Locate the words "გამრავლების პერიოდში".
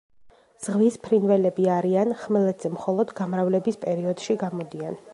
3.23-4.43